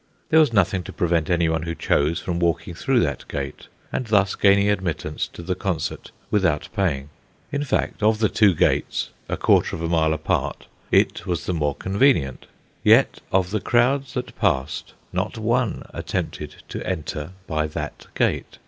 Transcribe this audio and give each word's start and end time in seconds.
There 0.29 0.39
was 0.39 0.51
nothing 0.51 0.81
to 0.85 0.91
prevent 0.91 1.29
anyone 1.29 1.61
who 1.61 1.75
chose 1.75 2.19
from 2.19 2.39
walking 2.39 2.73
through 2.73 3.01
that 3.01 3.23
gate, 3.27 3.67
and 3.93 4.07
thus 4.07 4.33
gaining 4.33 4.67
admittance 4.67 5.27
to 5.27 5.43
the 5.43 5.53
concert 5.53 6.09
without 6.31 6.69
paying. 6.75 7.11
In 7.51 7.63
fact, 7.63 8.01
of 8.01 8.17
the 8.17 8.27
two 8.27 8.55
gates 8.55 9.11
quarter 9.37 9.75
of 9.75 9.83
a 9.83 9.87
mile 9.87 10.11
apart 10.13 10.65
it 10.89 11.27
was 11.27 11.45
the 11.45 11.53
more 11.53 11.75
convenient. 11.75 12.47
Yet 12.83 13.19
of 13.31 13.51
the 13.51 13.61
crowds 13.61 14.15
that 14.15 14.35
passed, 14.39 14.95
not 15.13 15.37
one 15.37 15.85
attempted 15.93 16.55
to 16.69 16.83
enter 16.83 17.33
by 17.45 17.67
that 17.67 18.07
gate. 18.15 18.57